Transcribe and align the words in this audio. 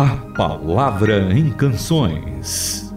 A 0.00 0.14
Palavra 0.32 1.34
em 1.34 1.50
Canções. 1.50 2.87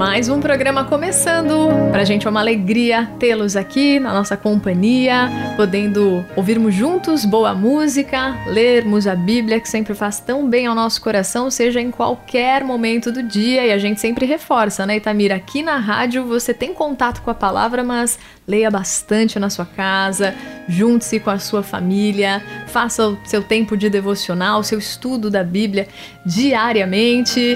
Mais 0.00 0.30
um 0.30 0.40
programa 0.40 0.82
começando. 0.82 1.68
Pra 1.90 2.04
gente 2.04 2.26
é 2.26 2.30
uma 2.30 2.40
alegria 2.40 3.04
tê-los 3.18 3.54
aqui 3.54 4.00
na 4.00 4.14
nossa 4.14 4.34
companhia, 4.34 5.28
podendo 5.58 6.24
ouvirmos 6.34 6.74
juntos 6.74 7.26
boa 7.26 7.54
música, 7.54 8.34
lermos 8.46 9.06
a 9.06 9.14
Bíblia, 9.14 9.60
que 9.60 9.68
sempre 9.68 9.92
faz 9.94 10.18
tão 10.18 10.48
bem 10.48 10.66
ao 10.66 10.74
nosso 10.74 11.02
coração, 11.02 11.50
seja 11.50 11.82
em 11.82 11.90
qualquer 11.90 12.64
momento 12.64 13.12
do 13.12 13.22
dia. 13.22 13.66
E 13.66 13.70
a 13.70 13.76
gente 13.76 14.00
sempre 14.00 14.24
reforça, 14.24 14.86
né, 14.86 14.96
Itamira? 14.96 15.34
Aqui 15.34 15.62
na 15.62 15.76
rádio 15.76 16.24
você 16.24 16.54
tem 16.54 16.72
contato 16.72 17.20
com 17.20 17.30
a 17.30 17.34
palavra, 17.34 17.84
mas 17.84 18.18
leia 18.48 18.70
bastante 18.70 19.38
na 19.38 19.50
sua 19.50 19.66
casa, 19.66 20.34
junte-se 20.66 21.20
com 21.20 21.28
a 21.28 21.38
sua 21.38 21.62
família, 21.62 22.42
faça 22.68 23.06
o 23.06 23.18
seu 23.26 23.42
tempo 23.42 23.76
de 23.76 23.90
devocional, 23.90 24.64
seu 24.64 24.78
estudo 24.78 25.30
da 25.30 25.44
Bíblia 25.44 25.86
diariamente. 26.24 27.54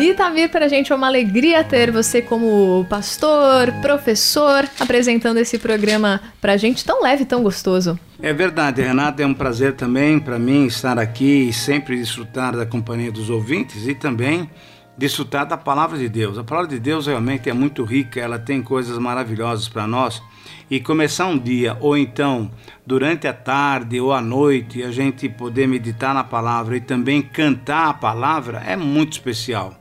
E 0.00 0.14
Tamir, 0.14 0.50
a 0.54 0.66
gente 0.66 0.90
é 0.90 0.96
uma 0.96 1.08
alegria 1.08 1.62
ter 1.62 1.90
você 1.90 2.22
como 2.22 2.86
pastor, 2.88 3.70
professor, 3.82 4.66
apresentando 4.80 5.36
esse 5.36 5.58
programa 5.58 6.22
para 6.40 6.54
a 6.54 6.56
gente 6.56 6.82
tão 6.82 7.02
leve, 7.02 7.26
tão 7.26 7.42
gostoso. 7.42 8.00
É 8.22 8.32
verdade, 8.32 8.80
Renata, 8.80 9.22
é 9.22 9.26
um 9.26 9.34
prazer 9.34 9.74
também 9.74 10.18
para 10.18 10.38
mim 10.38 10.64
estar 10.64 10.98
aqui 10.98 11.50
e 11.50 11.52
sempre 11.52 11.98
desfrutar 11.98 12.56
da 12.56 12.64
companhia 12.64 13.12
dos 13.12 13.28
ouvintes 13.28 13.86
e 13.86 13.94
também 13.94 14.48
desfrutar 14.96 15.46
da 15.46 15.58
palavra 15.58 15.98
de 15.98 16.08
Deus. 16.08 16.38
A 16.38 16.44
palavra 16.44 16.70
de 16.70 16.78
Deus 16.78 17.06
realmente 17.06 17.50
é 17.50 17.52
muito 17.52 17.84
rica, 17.84 18.18
ela 18.20 18.38
tem 18.38 18.62
coisas 18.62 18.96
maravilhosas 18.96 19.68
para 19.68 19.86
nós. 19.86 20.22
E 20.70 20.80
começar 20.80 21.26
um 21.26 21.38
dia, 21.38 21.76
ou 21.78 21.94
então 21.94 22.50
durante 22.86 23.26
a 23.26 23.34
tarde 23.34 24.00
ou 24.00 24.14
à 24.14 24.22
noite, 24.22 24.82
a 24.82 24.90
gente 24.90 25.28
poder 25.28 25.68
meditar 25.68 26.14
na 26.14 26.24
palavra 26.24 26.74
e 26.78 26.80
também 26.80 27.20
cantar 27.20 27.88
a 27.88 27.94
palavra 27.94 28.62
é 28.66 28.76
muito 28.76 29.12
especial. 29.12 29.79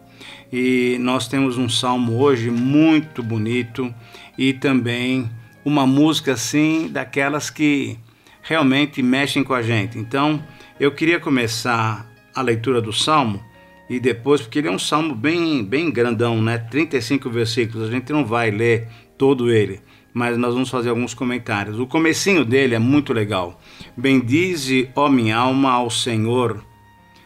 E 0.51 0.97
nós 0.99 1.27
temos 1.27 1.57
um 1.57 1.69
salmo 1.69 2.19
hoje 2.19 2.49
muito 2.49 3.21
bonito 3.21 3.93
e 4.37 4.53
também 4.53 5.29
uma 5.63 5.85
música 5.85 6.33
assim 6.33 6.87
daquelas 6.87 7.49
que 7.49 7.97
realmente 8.41 9.01
mexem 9.01 9.43
com 9.43 9.53
a 9.53 9.61
gente. 9.61 9.97
Então, 9.97 10.43
eu 10.79 10.91
queria 10.91 11.19
começar 11.19 12.09
a 12.33 12.41
leitura 12.41 12.81
do 12.81 12.93
salmo 12.93 13.43
e 13.89 13.99
depois 13.99 14.41
porque 14.41 14.59
ele 14.59 14.67
é 14.67 14.71
um 14.71 14.79
salmo 14.79 15.13
bem 15.13 15.63
bem 15.63 15.91
grandão, 15.91 16.41
né? 16.41 16.57
35 16.57 17.29
versículos. 17.29 17.87
A 17.87 17.91
gente 17.91 18.11
não 18.11 18.25
vai 18.25 18.49
ler 18.49 18.87
todo 19.17 19.51
ele, 19.51 19.81
mas 20.13 20.37
nós 20.37 20.53
vamos 20.53 20.69
fazer 20.69 20.89
alguns 20.89 21.13
comentários. 21.13 21.79
O 21.79 21.85
comecinho 21.85 22.45
dele 22.45 22.75
é 22.75 22.79
muito 22.79 23.13
legal. 23.13 23.59
Bendize, 23.95 24.89
ó 24.95 25.09
minha 25.09 25.37
alma, 25.37 25.71
ao 25.71 25.89
Senhor. 25.89 26.63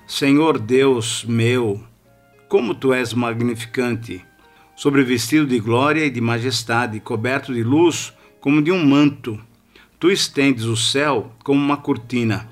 Senhor 0.07 0.59
Deus 0.59 1.23
meu, 1.23 1.81
como 2.53 2.75
tu 2.75 2.93
és 2.93 3.15
magnificante, 3.15 4.23
sobrevestido 4.75 5.47
de 5.47 5.59
glória 5.59 6.05
e 6.05 6.09
de 6.11 6.21
majestade, 6.21 6.99
coberto 6.99 7.51
de 7.51 7.63
luz 7.63 8.13
como 8.39 8.61
de 8.61 8.71
um 8.71 8.85
manto. 8.85 9.39
Tu 9.99 10.11
estendes 10.11 10.65
o 10.65 10.77
céu 10.77 11.31
como 11.43 11.59
uma 11.59 11.77
cortina. 11.77 12.47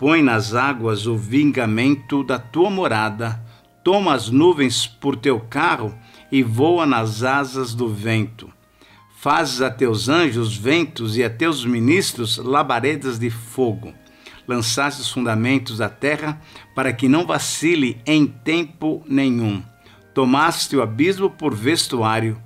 Põe 0.00 0.20
nas 0.20 0.52
águas 0.52 1.06
o 1.06 1.16
vingamento 1.16 2.24
da 2.24 2.40
tua 2.40 2.68
morada. 2.68 3.40
Toma 3.84 4.14
as 4.14 4.30
nuvens 4.30 4.84
por 4.84 5.14
teu 5.14 5.38
carro 5.38 5.96
e 6.32 6.42
voa 6.42 6.84
nas 6.84 7.22
asas 7.22 7.72
do 7.72 7.88
vento. 7.88 8.52
Fazes 9.16 9.62
a 9.62 9.70
teus 9.70 10.08
anjos 10.08 10.56
ventos 10.56 11.16
e 11.16 11.22
a 11.22 11.30
teus 11.30 11.64
ministros 11.64 12.36
labaredas 12.36 13.16
de 13.16 13.30
fogo 13.30 13.94
lançaste 14.46 15.00
os 15.00 15.10
fundamentos 15.10 15.78
da 15.78 15.88
terra 15.88 16.40
para 16.74 16.92
que 16.92 17.08
não 17.08 17.26
vacile 17.26 18.00
em 18.06 18.26
tempo 18.26 19.02
nenhum. 19.08 19.62
Tomaste 20.14 20.76
o 20.76 20.82
abismo 20.82 21.28
por 21.28 21.54
vestuário 21.54 22.40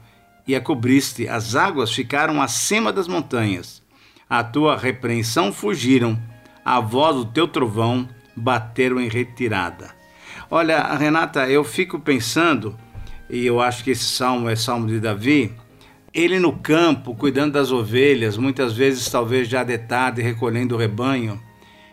e 0.46 0.54
a 0.54 0.60
cobriste, 0.60 1.28
as 1.28 1.54
águas 1.54 1.92
ficaram 1.92 2.42
acima 2.42 2.92
das 2.92 3.06
montanhas. 3.06 3.82
A 4.28 4.42
tua 4.42 4.76
repreensão 4.76 5.52
fugiram, 5.52 6.20
a 6.64 6.80
voz 6.80 7.16
do 7.16 7.24
teu 7.26 7.46
trovão 7.46 8.08
bateram 8.36 9.00
em 9.00 9.08
retirada. 9.08 9.90
Olha, 10.50 10.82
Renata, 10.96 11.48
eu 11.48 11.62
fico 11.62 12.00
pensando, 12.00 12.76
e 13.28 13.46
eu 13.46 13.60
acho 13.60 13.84
que 13.84 13.90
esse 13.90 14.04
salmo 14.04 14.48
é 14.48 14.56
salmo 14.56 14.88
de 14.88 14.98
Davi, 14.98 15.54
ele 16.12 16.40
no 16.40 16.52
campo, 16.52 17.14
cuidando 17.14 17.52
das 17.52 17.70
ovelhas, 17.70 18.36
muitas 18.36 18.72
vezes 18.72 19.08
talvez 19.08 19.46
já 19.46 19.62
de 19.62 19.78
tarde, 19.78 20.20
recolhendo 20.22 20.74
o 20.74 20.78
rebanho, 20.78 21.40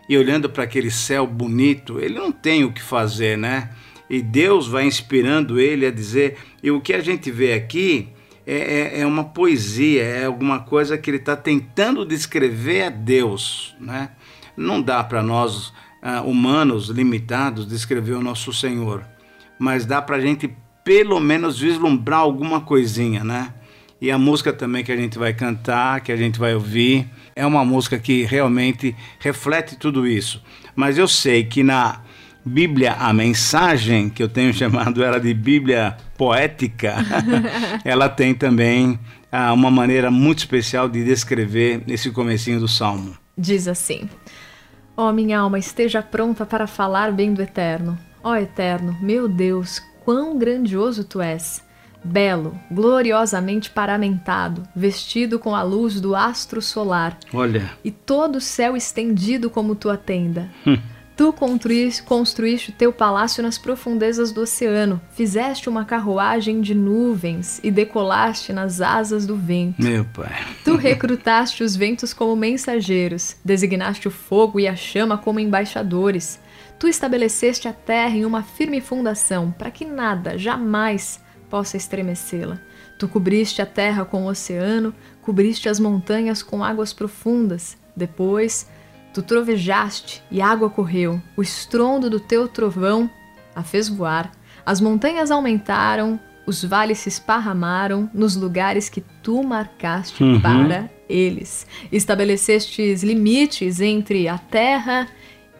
e 0.08 0.16
olhando 0.16 0.48
para 0.48 0.64
aquele 0.64 0.90
céu 0.90 1.26
bonito, 1.26 2.00
ele 2.00 2.14
não 2.14 2.32
tem 2.32 2.64
o 2.64 2.72
que 2.72 2.82
fazer, 2.82 3.36
né? 3.36 3.70
E 4.08 4.22
Deus 4.22 4.66
vai 4.66 4.86
inspirando 4.86 5.60
ele 5.60 5.84
a 5.84 5.90
dizer, 5.90 6.38
e 6.62 6.70
o 6.70 6.80
que 6.80 6.94
a 6.94 7.00
gente 7.00 7.30
vê 7.30 7.52
aqui 7.52 8.08
é, 8.46 8.56
é, 8.56 9.00
é 9.00 9.06
uma 9.06 9.24
poesia, 9.24 10.02
é 10.02 10.24
alguma 10.24 10.60
coisa 10.60 10.96
que 10.96 11.10
ele 11.10 11.18
está 11.18 11.36
tentando 11.36 12.06
descrever 12.06 12.84
a 12.84 12.90
Deus, 12.90 13.76
né? 13.78 14.10
Não 14.56 14.80
dá 14.80 15.04
para 15.04 15.22
nós, 15.22 15.72
uh, 16.02 16.22
humanos 16.24 16.88
limitados, 16.88 17.66
descrever 17.66 18.14
o 18.14 18.22
nosso 18.22 18.52
Senhor, 18.52 19.04
mas 19.58 19.84
dá 19.84 20.00
para 20.00 20.16
a 20.16 20.20
gente 20.20 20.50
pelo 20.82 21.20
menos 21.20 21.58
vislumbrar 21.58 22.20
alguma 22.20 22.62
coisinha, 22.62 23.22
né? 23.22 23.52
E 24.00 24.10
a 24.12 24.18
música 24.18 24.52
também 24.52 24.84
que 24.84 24.92
a 24.92 24.96
gente 24.96 25.18
vai 25.18 25.34
cantar, 25.34 26.00
que 26.00 26.12
a 26.12 26.16
gente 26.16 26.38
vai 26.38 26.54
ouvir, 26.54 27.08
é 27.34 27.44
uma 27.44 27.64
música 27.64 27.98
que 27.98 28.24
realmente 28.24 28.94
reflete 29.18 29.76
tudo 29.76 30.06
isso. 30.06 30.42
Mas 30.76 30.96
eu 30.96 31.08
sei 31.08 31.42
que 31.42 31.64
na 31.64 32.00
Bíblia, 32.44 32.92
a 32.92 33.12
mensagem, 33.12 34.08
que 34.08 34.22
eu 34.22 34.28
tenho 34.28 34.52
chamado 34.54 35.02
ela 35.02 35.18
de 35.18 35.34
Bíblia 35.34 35.96
poética, 36.16 36.94
ela 37.84 38.08
tem 38.08 38.34
também 38.34 38.98
ah, 39.32 39.52
uma 39.52 39.70
maneira 39.70 40.10
muito 40.10 40.38
especial 40.38 40.88
de 40.88 41.04
descrever 41.04 41.82
esse 41.88 42.10
comecinho 42.10 42.60
do 42.60 42.68
Salmo. 42.68 43.16
Diz 43.36 43.66
assim: 43.66 44.08
Ó 44.96 45.08
oh, 45.08 45.12
minha 45.12 45.40
alma, 45.40 45.58
esteja 45.58 46.02
pronta 46.02 46.46
para 46.46 46.66
falar 46.66 47.12
bem 47.12 47.34
do 47.34 47.42
Eterno. 47.42 47.98
Ó 48.22 48.30
oh, 48.30 48.36
Eterno, 48.36 48.96
meu 49.00 49.28
Deus, 49.28 49.80
quão 50.04 50.38
grandioso 50.38 51.04
tu 51.04 51.20
és! 51.20 51.62
Belo, 52.02 52.58
gloriosamente 52.70 53.70
paramentado, 53.70 54.62
vestido 54.74 55.38
com 55.38 55.54
a 55.54 55.62
luz 55.62 56.00
do 56.00 56.14
astro 56.14 56.62
solar. 56.62 57.18
Olha. 57.32 57.70
E 57.84 57.90
todo 57.90 58.36
o 58.36 58.40
céu 58.40 58.76
estendido 58.76 59.50
como 59.50 59.74
tua 59.74 59.96
tenda. 59.96 60.48
Hum. 60.66 60.78
Tu 61.18 61.32
construíste, 61.32 62.04
construíste 62.04 62.70
o 62.70 62.72
teu 62.72 62.92
palácio 62.92 63.42
nas 63.42 63.58
profundezas 63.58 64.30
do 64.30 64.42
oceano, 64.42 65.00
fizeste 65.10 65.68
uma 65.68 65.84
carruagem 65.84 66.60
de 66.60 66.76
nuvens 66.76 67.58
e 67.64 67.72
decolaste 67.72 68.52
nas 68.52 68.80
asas 68.80 69.26
do 69.26 69.34
vento. 69.34 69.82
Meu 69.82 70.04
pai. 70.04 70.30
Tu 70.64 70.76
recrutaste 70.76 71.64
os 71.64 71.74
ventos 71.74 72.12
como 72.12 72.36
mensageiros, 72.36 73.34
designaste 73.44 74.06
o 74.06 74.12
fogo 74.12 74.60
e 74.60 74.68
a 74.68 74.76
chama 74.76 75.18
como 75.18 75.40
embaixadores. 75.40 76.38
Tu 76.78 76.86
estabeleceste 76.86 77.66
a 77.66 77.72
terra 77.72 78.16
em 78.16 78.24
uma 78.24 78.44
firme 78.44 78.80
fundação, 78.80 79.50
para 79.50 79.72
que 79.72 79.84
nada, 79.84 80.38
jamais, 80.38 81.20
possa 81.48 81.76
estremecê-la. 81.76 82.60
Tu 82.98 83.06
cobriste 83.08 83.62
a 83.62 83.66
terra 83.66 84.04
com 84.04 84.24
o 84.24 84.28
oceano, 84.28 84.94
cobriste 85.22 85.68
as 85.68 85.78
montanhas 85.78 86.42
com 86.42 86.64
águas 86.64 86.92
profundas. 86.92 87.76
Depois, 87.96 88.68
tu 89.14 89.22
trovejaste 89.22 90.22
e 90.30 90.40
água 90.40 90.68
correu. 90.68 91.20
O 91.36 91.42
estrondo 91.42 92.10
do 92.10 92.20
teu 92.20 92.48
trovão 92.48 93.10
a 93.54 93.62
fez 93.62 93.88
voar. 93.88 94.32
As 94.64 94.80
montanhas 94.80 95.30
aumentaram, 95.30 96.20
os 96.46 96.64
vales 96.64 96.98
se 96.98 97.08
esparramaram 97.08 98.10
nos 98.12 98.36
lugares 98.36 98.88
que 98.88 99.02
tu 99.22 99.42
marcaste 99.42 100.22
uhum. 100.22 100.40
para 100.40 100.90
eles. 101.08 101.66
Estabelecestes 101.90 103.02
limites 103.02 103.80
entre 103.80 104.28
a 104.28 104.38
terra 104.38 105.08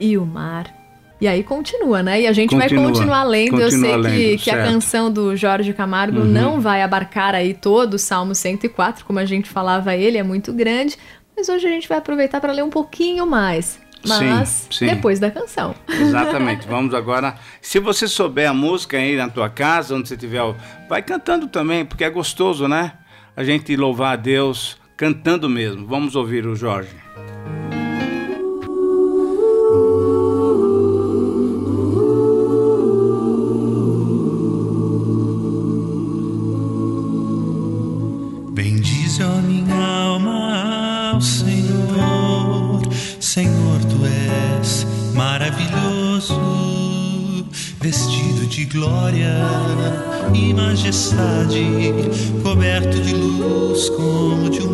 e 0.00 0.16
o 0.16 0.24
mar. 0.24 0.77
E 1.20 1.26
aí 1.26 1.42
continua, 1.42 2.02
né? 2.02 2.20
E 2.22 2.26
a 2.26 2.32
gente 2.32 2.50
continua, 2.50 2.82
vai 2.82 2.92
continuar 2.92 3.24
lendo. 3.24 3.50
Continua 3.50 3.66
Eu 3.66 3.70
sei 3.70 3.96
lendo, 3.96 4.14
que, 4.14 4.38
que 4.38 4.50
a 4.50 4.62
canção 4.64 5.10
do 5.10 5.36
Jorge 5.36 5.72
Camargo 5.72 6.20
uhum. 6.20 6.24
não 6.24 6.60
vai 6.60 6.82
abarcar 6.82 7.34
aí 7.34 7.54
todo 7.54 7.94
o 7.94 7.98
Salmo 7.98 8.34
104, 8.34 9.04
como 9.04 9.18
a 9.18 9.24
gente 9.24 9.48
falava, 9.48 9.96
ele 9.96 10.16
é 10.16 10.22
muito 10.22 10.52
grande. 10.52 10.96
Mas 11.36 11.48
hoje 11.48 11.66
a 11.66 11.70
gente 11.70 11.88
vai 11.88 11.98
aproveitar 11.98 12.40
para 12.40 12.52
ler 12.52 12.62
um 12.62 12.70
pouquinho 12.70 13.26
mais. 13.26 13.80
Mas 14.06 14.66
sim, 14.70 14.86
sim. 14.86 14.86
depois 14.86 15.18
da 15.18 15.30
canção. 15.30 15.74
Exatamente. 15.88 16.66
Vamos 16.68 16.94
agora. 16.94 17.34
Se 17.60 17.80
você 17.80 18.06
souber 18.06 18.48
a 18.48 18.54
música 18.54 18.96
aí 18.96 19.16
na 19.16 19.28
tua 19.28 19.48
casa, 19.48 19.94
onde 19.94 20.08
você 20.08 20.14
estiver, 20.14 20.42
vai 20.88 21.02
cantando 21.02 21.48
também, 21.48 21.84
porque 21.84 22.04
é 22.04 22.10
gostoso, 22.10 22.68
né? 22.68 22.92
A 23.36 23.42
gente 23.42 23.74
louvar 23.76 24.12
a 24.12 24.16
Deus 24.16 24.78
cantando 24.96 25.48
mesmo. 25.48 25.86
Vamos 25.86 26.16
ouvir 26.16 26.46
o 26.46 26.54
Jorge. 26.54 26.90
Bendize, 27.56 27.77
glória 48.68 49.34
e 50.34 50.52
majestade, 50.52 51.94
coberto 52.42 53.00
de 53.00 53.14
luz 53.14 53.88
como 53.90 54.50
de 54.50 54.62
um 54.62 54.72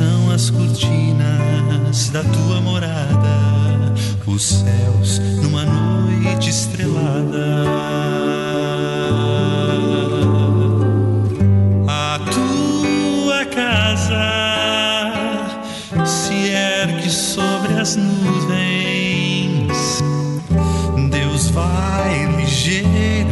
são 0.00 0.30
as 0.30 0.48
cortinas 0.48 2.08
da 2.08 2.22
tua 2.22 2.58
morada, 2.62 3.92
os 4.26 4.42
céus 4.42 5.18
numa 5.42 5.66
noite 5.66 6.48
estrelada. 6.48 7.66
A 11.86 12.18
tua 12.32 13.44
casa 13.44 14.16
se 16.06 16.48
ergue 16.48 17.10
sobre 17.10 17.74
as 17.74 17.96
nuvens. 17.96 19.70
Deus 21.10 21.50
vai 21.50 22.24
ligeiro 22.38 23.28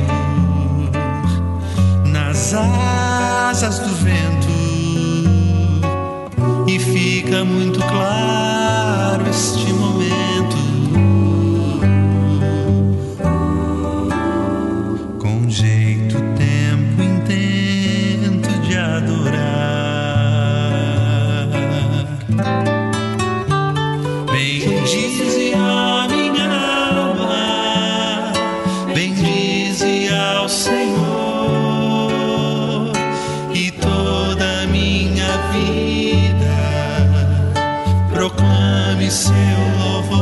nas 2.04 2.52
asas 2.52 3.78
do 3.78 3.94
vento 4.04 4.37
fica 7.28 7.44
muito 7.44 7.78
claro 7.80 8.47
seu 39.10 39.34
louvor. 39.78 40.18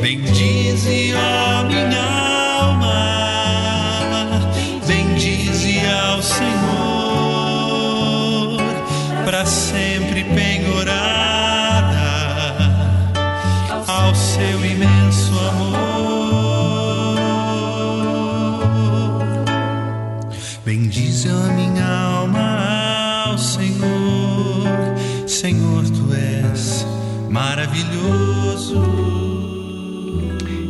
Bendize 0.00 1.12
a 1.14 1.64
minha 1.64 2.02
alma, 2.60 3.00
bendize 4.86 5.80
ao 5.86 6.22
Senhor, 6.22 6.58
para 9.24 9.44
sempre 9.44 10.24
penhorada 10.24 10.98
ao 13.86 14.14
seu 14.14 14.64
imenso 14.64 15.32
amor. 15.50 15.98
Bendize 20.64 21.28
a 21.28 21.52
minha 21.54 21.86
alma 21.86 23.26
ao 23.26 23.38
Senhor, 23.38 23.97
maravilhoso. 27.68 28.82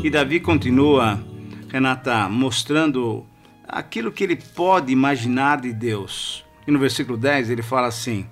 E 0.03 0.11
Davi 0.11 0.41
continua, 0.41 1.23
Renata, 1.71 2.29
mostrando 2.29 3.27
aquilo 3.67 4.13
que 4.13 4.25
ele 4.25 4.37
pode 4.37 4.93
imaginar 4.93 5.61
de 5.61 5.73
Deus. 5.73 6.45
E 6.67 6.71
no 6.71 6.79
versículo 6.79 7.17
10 7.17 7.51
ele 7.51 7.63
fala 7.63 7.87
assim: 7.89 8.27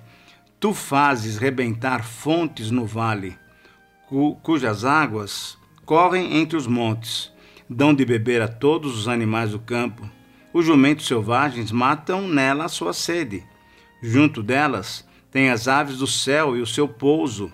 Tu 0.59 0.73
fazes 0.73 1.37
rebentar 1.37 2.03
fontes 2.03 2.71
no 2.71 2.85
vale, 2.85 3.37
cu- 4.07 4.35
cujas 4.41 4.83
águas 4.85 5.57
correm 5.85 6.37
entre 6.37 6.57
os 6.57 6.67
montes, 6.67 7.31
dão 7.69 7.93
de 7.93 8.03
beber 8.05 8.41
a 8.41 8.47
todos 8.47 8.97
os 8.97 9.07
animais 9.07 9.51
do 9.51 9.59
campo. 9.59 10.09
Os 10.53 10.65
jumentos 10.65 11.05
selvagens 11.07 11.71
matam 11.71 12.27
nela 12.27 12.65
a 12.65 12.69
sua 12.69 12.91
sede. 12.93 13.43
Junto 14.01 14.41
delas 14.43 15.07
tem 15.31 15.49
as 15.49 15.67
aves 15.67 15.97
do 15.97 16.07
céu 16.07 16.55
e 16.57 16.61
o 16.61 16.65
seu 16.65 16.87
pouso, 16.87 17.51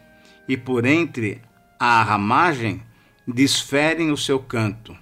e 0.48 0.58
por 0.58 0.86
entre 0.86 1.42
a 1.80 2.04
ramagem 2.04 2.82
desferem 3.28 4.12
o 4.12 4.18
seu 4.18 4.40
canto. 4.40 4.96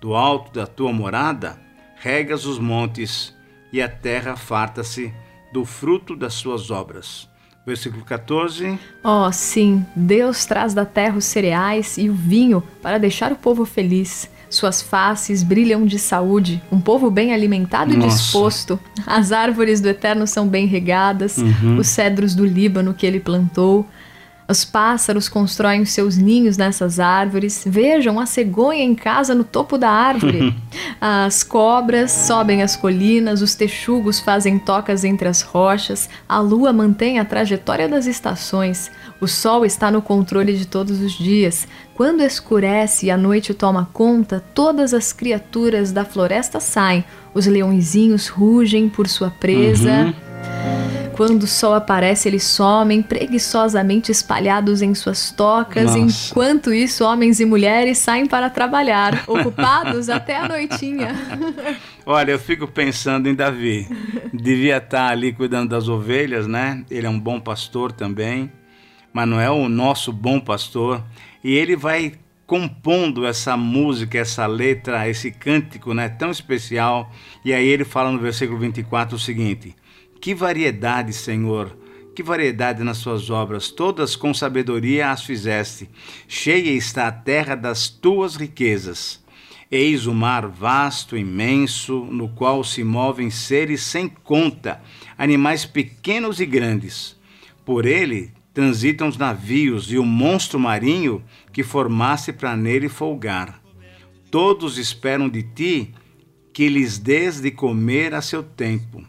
Do 0.00 0.14
alto 0.14 0.52
da 0.52 0.66
tua 0.66 0.92
morada 0.92 1.58
regas 1.96 2.44
os 2.44 2.58
montes, 2.58 3.34
e 3.72 3.80
a 3.80 3.88
terra 3.88 4.36
farta-se 4.36 5.12
do 5.52 5.64
fruto 5.64 6.14
das 6.14 6.34
suas 6.34 6.70
obras. 6.70 7.28
Versículo 7.66 8.04
14. 8.04 8.78
Oh, 9.02 9.32
sim, 9.32 9.84
Deus 9.96 10.44
traz 10.44 10.74
da 10.74 10.84
terra 10.84 11.16
os 11.16 11.24
cereais 11.24 11.96
e 11.96 12.10
o 12.10 12.12
vinho 12.12 12.62
para 12.82 12.98
deixar 12.98 13.32
o 13.32 13.36
povo 13.36 13.64
feliz. 13.64 14.28
Suas 14.50 14.82
faces 14.82 15.42
brilham 15.42 15.86
de 15.86 15.98
saúde, 15.98 16.62
um 16.70 16.80
povo 16.80 17.10
bem 17.10 17.32
alimentado 17.32 17.92
e 17.92 17.96
Nossa. 17.96 18.18
disposto. 18.18 18.78
As 19.06 19.32
árvores 19.32 19.80
do 19.80 19.88
Eterno 19.88 20.26
são 20.26 20.46
bem 20.46 20.66
regadas, 20.66 21.38
os 21.78 21.88
cedros 21.88 22.34
do 22.34 22.44
Líbano 22.44 22.92
que 22.94 23.06
ele 23.06 23.18
plantou. 23.18 23.88
Os 24.46 24.64
pássaros 24.64 25.28
constroem 25.28 25.80
os 25.80 25.90
seus 25.90 26.18
ninhos 26.18 26.58
nessas 26.58 27.00
árvores. 27.00 27.62
Vejam 27.66 28.20
a 28.20 28.26
cegonha 28.26 28.82
em 28.82 28.94
casa 28.94 29.34
no 29.34 29.42
topo 29.42 29.78
da 29.78 29.88
árvore. 29.88 30.54
As 31.00 31.42
cobras 31.42 32.10
sobem 32.10 32.62
as 32.62 32.76
colinas, 32.76 33.42
os 33.42 33.54
texugos 33.54 34.20
fazem 34.20 34.58
tocas 34.58 35.04
entre 35.04 35.28
as 35.28 35.42
rochas, 35.42 36.08
a 36.26 36.40
lua 36.40 36.72
mantém 36.72 37.18
a 37.18 37.24
trajetória 37.24 37.88
das 37.88 38.06
estações. 38.06 38.90
O 39.20 39.26
sol 39.26 39.64
está 39.64 39.90
no 39.90 40.00
controle 40.00 40.56
de 40.56 40.66
todos 40.66 41.00
os 41.00 41.12
dias. 41.12 41.68
Quando 41.94 42.22
escurece 42.22 43.06
e 43.06 43.10
a 43.10 43.16
noite 43.16 43.54
toma 43.54 43.88
conta, 43.92 44.42
todas 44.54 44.94
as 44.94 45.12
criaturas 45.12 45.92
da 45.92 46.04
floresta 46.04 46.58
saem. 46.58 47.04
Os 47.32 47.46
leõezinhos 47.46 48.28
rugem 48.28 48.88
por 48.88 49.08
sua 49.08 49.30
presa. 49.30 50.14
Quando 51.14 51.44
o 51.44 51.46
sol 51.46 51.74
aparece, 51.74 52.28
eles 52.28 52.42
somem, 52.42 53.00
preguiçosamente 53.00 54.10
espalhados 54.10 54.82
em 54.82 54.94
suas 54.94 55.30
tocas. 55.30 55.94
Nossa. 55.94 56.30
Enquanto 56.30 56.72
isso, 56.72 57.04
homens 57.04 57.38
e 57.40 57.44
mulheres 57.44 57.98
saem 57.98 58.26
para 58.26 58.50
trabalhar, 58.50 59.24
ocupados 59.26 60.08
até 60.10 60.36
a 60.36 60.48
noitinha. 60.48 61.14
Olha, 62.04 62.32
eu 62.32 62.38
fico 62.38 62.66
pensando 62.66 63.28
em 63.28 63.34
Davi. 63.34 63.86
Devia 64.32 64.78
estar 64.78 65.08
ali 65.08 65.32
cuidando 65.32 65.70
das 65.70 65.88
ovelhas, 65.88 66.46
né? 66.46 66.84
Ele 66.90 67.06
é 67.06 67.10
um 67.10 67.18
bom 67.18 67.40
pastor 67.40 67.92
também, 67.92 68.50
mas 69.12 69.28
não 69.28 69.40
é 69.40 69.50
o 69.50 69.68
nosso 69.68 70.12
bom 70.12 70.40
pastor. 70.40 71.02
E 71.42 71.54
ele 71.54 71.76
vai 71.76 72.14
compondo 72.46 73.26
essa 73.26 73.56
música, 73.56 74.18
essa 74.18 74.46
letra, 74.46 75.08
esse 75.08 75.30
cântico, 75.30 75.94
né, 75.94 76.08
tão 76.08 76.30
especial. 76.30 77.10
E 77.44 77.52
aí 77.52 77.66
ele 77.66 77.84
fala 77.84 78.10
no 78.10 78.18
versículo 78.18 78.58
24 78.58 79.16
o 79.16 79.18
seguinte: 79.18 79.74
Que 80.24 80.34
variedade, 80.34 81.12
Senhor, 81.12 81.76
que 82.14 82.22
variedade 82.22 82.82
nas 82.82 82.96
suas 82.96 83.28
obras, 83.28 83.70
todas 83.70 84.16
com 84.16 84.32
sabedoria 84.32 85.10
as 85.10 85.22
fizeste. 85.22 85.86
Cheia 86.26 86.70
está 86.70 87.08
a 87.08 87.12
terra 87.12 87.54
das 87.54 87.90
tuas 87.90 88.34
riquezas. 88.34 89.22
Eis 89.70 90.06
o 90.06 90.14
mar 90.14 90.48
vasto, 90.48 91.14
imenso, 91.14 92.06
no 92.10 92.30
qual 92.30 92.64
se 92.64 92.82
movem 92.82 93.28
seres 93.28 93.82
sem 93.82 94.08
conta, 94.08 94.80
animais 95.18 95.66
pequenos 95.66 96.40
e 96.40 96.46
grandes. 96.46 97.20
Por 97.62 97.84
ele 97.84 98.32
transitam 98.54 99.08
os 99.08 99.18
navios 99.18 99.92
e 99.92 99.98
o 99.98 100.06
monstro 100.06 100.58
marinho 100.58 101.22
que 101.52 101.62
formaste 101.62 102.32
para 102.32 102.56
nele 102.56 102.88
folgar. 102.88 103.60
Todos 104.30 104.78
esperam 104.78 105.28
de 105.28 105.42
ti 105.42 105.94
que 106.50 106.66
lhes 106.70 106.96
des 106.96 107.42
de 107.42 107.50
comer 107.50 108.14
a 108.14 108.22
seu 108.22 108.42
tempo. 108.42 109.04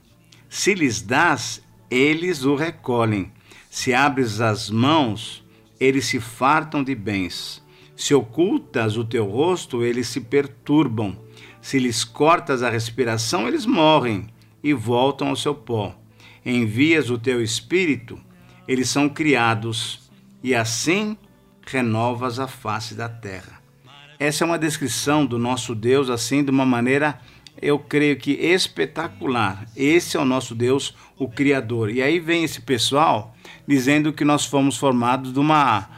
Se 0.50 0.74
lhes 0.74 1.02
dás, 1.02 1.62
eles 1.90 2.44
o 2.44 2.56
recolhem. 2.56 3.32
Se 3.70 3.94
abres 3.94 4.42
as 4.42 4.70
mãos, 4.70 5.44
eles 5.80 6.06
se 6.06 6.20
fartam 6.20 6.84
de 6.84 6.96
bens. 6.96 7.64
Se 7.96 8.14
ocultas 8.14 8.98
o 8.98 9.06
teu 9.06 9.26
rosto, 9.26 9.84
eles 9.84 10.08
se 10.08 10.22
perturbam. 10.22 11.18
Se 11.62 11.80
lhes 11.80 12.04
cortas 12.04 12.62
a 12.62 12.70
respiração, 12.70 13.48
eles 13.48 13.66
morrem 13.66 14.28
e 14.64 14.74
voltam 14.74 15.30
ao 15.30 15.36
seu 15.36 15.56
pó. 15.56 15.96
Envias 16.46 17.10
o 17.10 17.18
teu 17.18 17.42
espírito, 17.42 18.20
eles 18.68 18.90
são 18.90 19.10
criados, 19.10 20.10
e 20.44 20.54
assim 20.54 21.18
renovas 21.66 22.40
a 22.40 22.48
face 22.48 22.94
da 22.94 23.10
terra. 23.10 23.62
Essa 24.20 24.44
é 24.44 24.46
uma 24.46 24.60
descrição 24.60 25.26
do 25.26 25.38
nosso 25.38 25.76
Deus, 25.76 26.10
assim, 26.10 26.44
de 26.44 26.52
uma 26.52 26.66
maneira, 26.66 27.20
eu 27.62 27.80
creio 27.80 28.18
que 28.18 28.32
espetacular. 28.32 29.68
Esse 29.76 30.18
é 30.18 30.20
o 30.20 30.26
nosso 30.26 30.54
Deus, 30.54 30.96
o 31.18 31.28
Criador. 31.28 31.90
E 31.90 32.02
aí 32.02 32.20
vem 32.20 32.44
esse 32.44 32.62
pessoal 32.62 33.36
dizendo 33.68 34.14
que 34.14 34.26
nós 34.26 34.46
fomos 34.46 34.78
formados 34.78 35.34
de 35.34 35.40
uma 35.40 35.90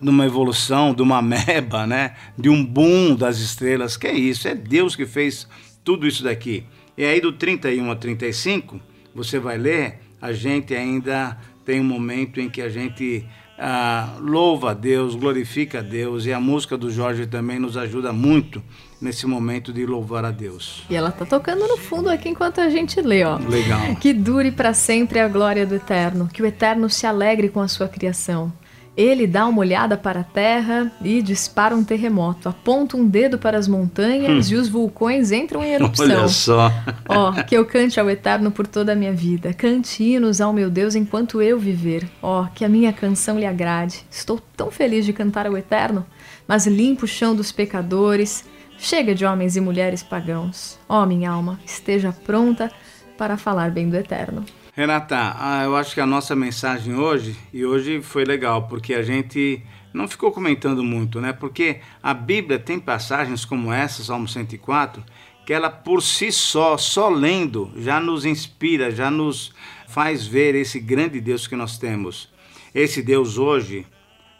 de 0.00 0.08
uma 0.08 0.24
evolução, 0.24 0.94
de 0.94 1.02
uma 1.02 1.20
meba, 1.20 1.86
né? 1.86 2.14
De 2.36 2.48
um 2.48 2.64
boom 2.64 3.14
das 3.14 3.38
estrelas. 3.38 3.96
Que 3.96 4.06
é 4.06 4.14
isso? 4.14 4.48
É 4.48 4.54
Deus 4.54 4.94
que 4.94 5.04
fez 5.04 5.48
tudo 5.84 6.06
isso 6.06 6.22
daqui. 6.22 6.64
E 6.96 7.04
aí 7.04 7.20
do 7.20 7.32
31 7.32 7.90
a 7.90 7.96
35, 7.96 8.80
você 9.14 9.38
vai 9.38 9.58
ler, 9.58 10.00
a 10.20 10.32
gente 10.32 10.74
ainda 10.74 11.36
tem 11.64 11.80
um 11.80 11.84
momento 11.84 12.40
em 12.40 12.48
que 12.48 12.62
a 12.62 12.68
gente 12.68 13.26
ah, 13.58 14.14
louva 14.20 14.70
a 14.70 14.74
Deus, 14.74 15.16
glorifica 15.16 15.80
a 15.80 15.82
Deus 15.82 16.26
e 16.26 16.32
a 16.32 16.38
música 16.38 16.76
do 16.76 16.90
Jorge 16.90 17.26
também 17.26 17.58
nos 17.58 17.76
ajuda 17.76 18.12
muito 18.12 18.62
nesse 19.00 19.26
momento 19.26 19.72
de 19.72 19.84
louvar 19.84 20.24
a 20.24 20.30
Deus. 20.30 20.84
E 20.88 20.94
ela 20.94 21.10
tá 21.10 21.26
tocando 21.26 21.66
no 21.66 21.76
fundo 21.76 22.08
aqui 22.08 22.28
enquanto 22.28 22.60
a 22.60 22.68
gente 22.68 23.00
lê, 23.00 23.24
ó. 23.24 23.36
Legal. 23.36 23.96
Que 23.96 24.12
dure 24.12 24.52
para 24.52 24.72
sempre 24.72 25.18
a 25.18 25.26
glória 25.26 25.66
do 25.66 25.74
Eterno, 25.74 26.28
que 26.32 26.40
o 26.40 26.46
Eterno 26.46 26.88
se 26.88 27.04
alegre 27.04 27.48
com 27.48 27.60
a 27.60 27.66
sua 27.66 27.88
criação. 27.88 28.52
Ele 28.98 29.28
dá 29.28 29.46
uma 29.46 29.60
olhada 29.60 29.96
para 29.96 30.20
a 30.20 30.24
terra 30.24 30.90
e 31.00 31.22
dispara 31.22 31.72
um 31.72 31.84
terremoto. 31.84 32.48
Aponta 32.48 32.96
um 32.96 33.06
dedo 33.06 33.38
para 33.38 33.56
as 33.56 33.68
montanhas 33.68 34.50
hum. 34.50 34.54
e 34.54 34.56
os 34.56 34.68
vulcões 34.68 35.30
entram 35.30 35.62
em 35.62 35.74
erupção. 35.74 36.04
Olha 36.04 36.26
só. 36.26 36.72
Ó, 37.08 37.30
oh, 37.30 37.44
que 37.44 37.56
eu 37.56 37.64
cante 37.64 38.00
ao 38.00 38.10
Eterno 38.10 38.50
por 38.50 38.66
toda 38.66 38.94
a 38.94 38.96
minha 38.96 39.12
vida. 39.12 39.54
Cante 39.54 40.02
hinos 40.02 40.40
ao 40.40 40.52
meu 40.52 40.68
Deus 40.68 40.96
enquanto 40.96 41.40
eu 41.40 41.60
viver. 41.60 42.10
Ó, 42.20 42.42
oh, 42.42 42.46
que 42.52 42.64
a 42.64 42.68
minha 42.68 42.92
canção 42.92 43.38
lhe 43.38 43.46
agrade. 43.46 44.04
Estou 44.10 44.40
tão 44.56 44.68
feliz 44.68 45.06
de 45.06 45.12
cantar 45.12 45.46
ao 45.46 45.56
Eterno, 45.56 46.04
mas 46.48 46.66
limpo 46.66 47.04
o 47.04 47.08
chão 47.08 47.36
dos 47.36 47.52
pecadores. 47.52 48.44
Chega 48.80 49.14
de 49.14 49.24
homens 49.24 49.54
e 49.54 49.60
mulheres 49.60 50.02
pagãos. 50.02 50.76
Ó, 50.88 51.04
oh, 51.04 51.06
minha 51.06 51.30
alma, 51.30 51.60
esteja 51.64 52.12
pronta 52.12 52.68
para 53.18 53.36
falar 53.36 53.72
bem 53.72 53.90
do 53.90 53.96
Eterno. 53.96 54.46
Renata, 54.72 55.34
ah, 55.36 55.64
eu 55.64 55.76
acho 55.76 55.92
que 55.92 56.00
a 56.00 56.06
nossa 56.06 56.36
mensagem 56.36 56.94
hoje, 56.94 57.36
e 57.52 57.66
hoje 57.66 58.00
foi 58.00 58.24
legal, 58.24 58.68
porque 58.68 58.94
a 58.94 59.02
gente 59.02 59.60
não 59.92 60.06
ficou 60.06 60.30
comentando 60.30 60.84
muito, 60.84 61.20
né? 61.20 61.32
Porque 61.32 61.80
a 62.00 62.14
Bíblia 62.14 62.60
tem 62.60 62.78
passagens 62.78 63.44
como 63.44 63.72
essa, 63.72 64.04
Salmo 64.04 64.28
104, 64.28 65.02
que 65.44 65.52
ela 65.52 65.68
por 65.68 66.00
si 66.00 66.30
só, 66.30 66.76
só 66.76 67.08
lendo, 67.08 67.72
já 67.76 67.98
nos 67.98 68.24
inspira, 68.24 68.90
já 68.92 69.10
nos 69.10 69.52
faz 69.88 70.24
ver 70.24 70.54
esse 70.54 70.78
grande 70.78 71.20
Deus 71.20 71.46
que 71.48 71.56
nós 71.56 71.76
temos. 71.76 72.32
Esse 72.72 73.02
Deus 73.02 73.36
hoje 73.36 73.84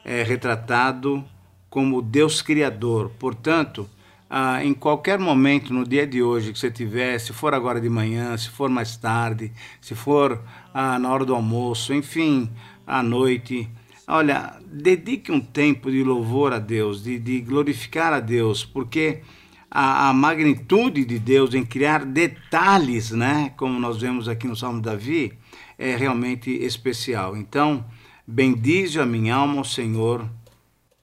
é 0.04 0.22
retratado 0.22 1.24
como 1.68 2.00
Deus 2.00 2.40
Criador. 2.40 3.10
Portanto, 3.18 3.88
ah, 4.30 4.62
em 4.62 4.74
qualquer 4.74 5.18
momento 5.18 5.72
no 5.72 5.86
dia 5.86 6.06
de 6.06 6.22
hoje 6.22 6.52
que 6.52 6.58
você 6.58 6.70
tiver, 6.70 7.18
se 7.18 7.32
for 7.32 7.54
agora 7.54 7.80
de 7.80 7.88
manhã, 7.88 8.36
se 8.36 8.50
for 8.50 8.68
mais 8.68 8.96
tarde, 8.96 9.52
se 9.80 9.94
for 9.94 10.42
ah, 10.74 10.98
na 10.98 11.10
hora 11.10 11.24
do 11.24 11.34
almoço, 11.34 11.94
enfim, 11.94 12.50
à 12.86 13.02
noite, 13.02 13.68
olha, 14.06 14.54
dedique 14.66 15.32
um 15.32 15.40
tempo 15.40 15.90
de 15.90 16.02
louvor 16.02 16.52
a 16.52 16.58
Deus, 16.58 17.02
de, 17.02 17.18
de 17.18 17.40
glorificar 17.40 18.12
a 18.12 18.20
Deus, 18.20 18.64
porque 18.64 19.22
a, 19.70 20.08
a, 20.08 20.12
magnitude 20.12 21.04
de 21.04 21.18
Deus 21.18 21.54
em 21.54 21.64
criar 21.64 22.04
detalhes, 22.04 23.10
né, 23.10 23.52
como 23.56 23.78
nós 23.78 23.98
vemos 23.98 24.28
aqui 24.28 24.46
no 24.46 24.56
Salmo 24.56 24.80
Davi, 24.80 25.32
é 25.78 25.96
realmente 25.96 26.50
especial. 26.50 27.36
Então, 27.36 27.84
bendize 28.26 29.00
a 29.00 29.06
minha 29.06 29.36
alma 29.36 29.58
ao 29.58 29.64
Senhor 29.64 30.28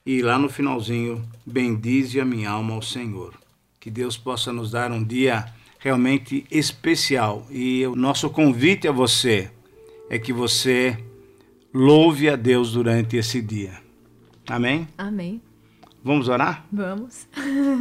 e 0.06 0.22
lá 0.22 0.38
no 0.38 0.48
finalzinho, 0.48 1.28
bendize 1.44 2.20
a 2.20 2.24
minha 2.24 2.50
alma 2.50 2.74
ao 2.74 2.80
Senhor. 2.80 3.34
Que 3.80 3.90
Deus 3.90 4.16
possa 4.16 4.52
nos 4.52 4.70
dar 4.70 4.92
um 4.92 5.02
dia 5.02 5.46
realmente 5.80 6.46
especial. 6.48 7.44
E 7.50 7.84
o 7.86 7.96
nosso 7.96 8.30
convite 8.30 8.86
a 8.86 8.92
você 8.92 9.50
é 10.08 10.16
que 10.16 10.32
você 10.32 10.96
louve 11.74 12.30
a 12.30 12.36
Deus 12.36 12.72
durante 12.72 13.16
esse 13.16 13.42
dia. 13.42 13.80
Amém? 14.48 14.86
Amém. 14.96 15.42
Vamos 16.04 16.28
orar? 16.28 16.64
Vamos. 16.72 17.26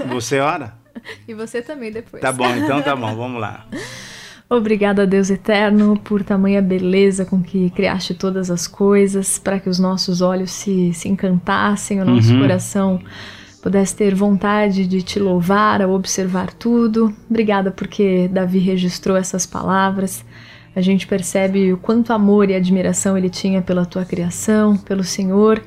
Você 0.10 0.39
ora? 0.39 0.84
E 1.27 1.34
você 1.34 1.62
também 1.62 1.91
depois. 1.91 2.22
Tá 2.22 2.32
bom, 2.32 2.48
então 2.55 2.82
tá 2.82 2.96
bom, 2.96 3.13
vamos 3.17 3.41
lá. 3.41 3.67
Obrigada, 4.49 5.07
Deus 5.07 5.31
eterno, 5.31 5.99
por 6.03 6.23
tamanha 6.23 6.61
beleza 6.61 7.25
com 7.25 7.41
que 7.41 7.71
criaste 7.71 8.13
todas 8.13 8.51
as 8.51 8.67
coisas, 8.67 9.39
para 9.39 9.59
que 9.59 9.67
os 9.67 9.79
nossos 9.79 10.21
olhos 10.21 10.51
se, 10.51 10.93
se 10.93 11.09
encantassem, 11.09 11.99
o 11.99 12.05
nosso 12.05 12.31
uhum. 12.31 12.41
coração 12.41 13.01
pudesse 13.65 13.95
ter 13.95 14.13
vontade 14.13 14.85
de 14.85 15.01
te 15.01 15.17
louvar 15.17 15.81
ao 15.81 15.89
observar 15.89 16.53
tudo. 16.53 17.11
Obrigada 17.27 17.71
porque 17.71 18.27
Davi 18.27 18.59
registrou 18.59 19.17
essas 19.17 19.47
palavras. 19.47 20.23
A 20.75 20.81
gente 20.81 21.07
percebe 21.07 21.73
o 21.73 21.77
quanto 21.77 22.13
amor 22.13 22.47
e 22.47 22.53
admiração 22.53 23.17
ele 23.17 23.29
tinha 23.29 23.63
pela 23.63 23.83
tua 23.83 24.05
criação, 24.05 24.77
pelo 24.77 25.03
Senhor. 25.03 25.59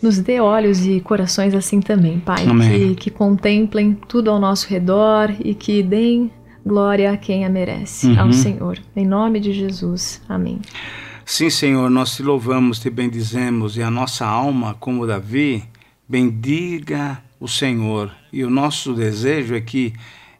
Nos 0.00 0.18
dê 0.18 0.40
olhos 0.40 0.86
e 0.86 1.00
corações 1.00 1.54
assim 1.54 1.80
também, 1.80 2.18
Pai, 2.18 2.46
que, 2.46 2.94
que 2.94 3.10
contemplem 3.10 3.92
tudo 4.08 4.30
ao 4.30 4.40
nosso 4.40 4.66
redor 4.68 5.30
e 5.44 5.54
que 5.54 5.82
deem 5.82 6.30
Glória 6.64 7.12
a 7.12 7.16
quem 7.16 7.44
a 7.44 7.50
merece, 7.50 8.06
uhum. 8.06 8.20
ao 8.20 8.32
Senhor. 8.32 8.78
Em 8.96 9.06
nome 9.06 9.38
de 9.38 9.52
Jesus. 9.52 10.22
Amém. 10.28 10.60
Sim, 11.26 11.50
Senhor, 11.50 11.90
nós 11.90 12.16
te 12.16 12.22
louvamos, 12.22 12.78
te 12.78 12.88
bendizemos, 12.90 13.76
e 13.76 13.82
a 13.82 13.90
nossa 13.90 14.26
alma, 14.26 14.74
como 14.74 15.06
Davi, 15.06 15.64
bendiga 16.08 17.22
o 17.38 17.48
Senhor. 17.48 18.10
E 18.32 18.44
o 18.44 18.50
nosso 18.50 18.94
desejo 18.94 19.54
é 19.54 19.60
que 19.60 19.92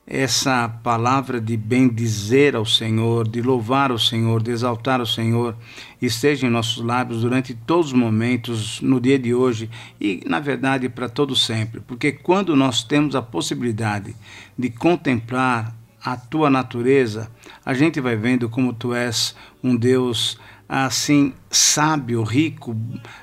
essa 0.07 0.69
palavra 0.69 1.41
de 1.41 1.57
bendizer 1.57 2.55
ao 2.55 2.67
Senhor, 2.67 3.27
de 3.27 3.41
louvar 3.41 3.91
o 3.91 3.99
Senhor, 3.99 4.43
de 4.43 4.51
exaltar 4.51 5.01
o 5.01 5.07
Senhor, 5.07 5.57
esteja 6.01 6.47
em 6.47 6.51
nossos 6.51 6.85
lábios 6.85 7.23
durante 7.23 7.55
todos 7.55 7.87
os 7.87 7.93
momentos, 7.95 8.81
no 8.83 9.01
dia 9.01 9.19
de 9.19 9.35
hoje 9.35 9.71
e, 9.99 10.23
na 10.27 10.41
verdade, 10.41 10.89
para 10.91 11.09
todo 11.09 11.35
sempre. 11.35 11.81
Porque 11.81 12.13
quando 12.13 12.55
nós 12.55 12.83
temos 12.83 13.17
a 13.17 13.23
possibilidade 13.23 14.15
de 14.59 14.69
contemplar 14.69 15.75
a 16.05 16.17
tua 16.17 16.51
natureza, 16.51 17.31
a 17.65 17.73
gente 17.73 18.01
vai 18.01 18.15
vendo 18.15 18.49
como 18.49 18.75
tu 18.75 18.95
és 18.95 19.35
um 19.63 19.75
Deus 19.75 20.39
assim 20.69 21.33
sábio, 21.51 22.23
rico, 22.23 22.77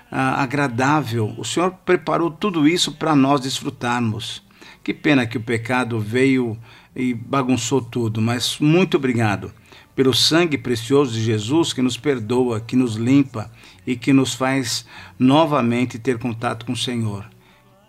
agradável. 0.09 1.33
O 1.37 1.45
Senhor 1.45 1.71
preparou 1.85 2.31
tudo 2.31 2.67
isso 2.67 2.93
para 2.93 3.15
nós 3.15 3.41
desfrutarmos. 3.41 4.43
Que 4.83 4.93
pena 4.93 5.27
que 5.27 5.37
o 5.37 5.43
pecado 5.43 5.99
veio 5.99 6.57
e 6.95 7.13
bagunçou 7.13 7.81
tudo, 7.81 8.19
mas 8.19 8.57
muito 8.59 8.97
obrigado 8.97 9.53
pelo 9.95 10.13
sangue 10.13 10.57
precioso 10.57 11.13
de 11.13 11.23
Jesus 11.23 11.73
que 11.73 11.81
nos 11.81 11.97
perdoa, 11.97 12.59
que 12.59 12.75
nos 12.75 12.95
limpa 12.95 13.51
e 13.85 13.95
que 13.95 14.11
nos 14.11 14.33
faz 14.33 14.85
novamente 15.19 15.99
ter 15.99 16.17
contato 16.17 16.65
com 16.65 16.71
o 16.71 16.77
Senhor. 16.77 17.29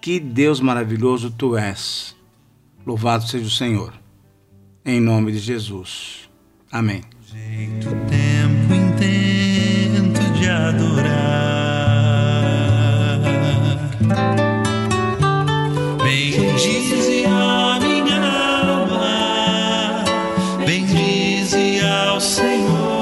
Que 0.00 0.20
Deus 0.20 0.60
maravilhoso 0.60 1.30
tu 1.30 1.56
és. 1.56 2.14
Louvado 2.84 3.26
seja 3.26 3.46
o 3.46 3.50
Senhor. 3.50 4.01
Em 4.84 5.00
nome 5.00 5.30
de 5.30 5.38
Jesus. 5.38 6.28
Amém. 6.70 7.02
Jeito, 7.24 7.88
tempo 8.08 8.74
intento 8.74 10.20
de 10.32 10.48
adorar. 10.48 11.12
Bendize 16.02 17.24
a 17.26 17.78
minha 17.78 18.20
alma, 18.66 20.04
bendize 20.66 21.80
ao 21.80 22.20
Senhor 22.20 23.01